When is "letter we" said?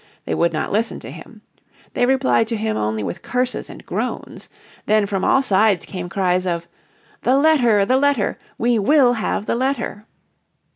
7.97-8.79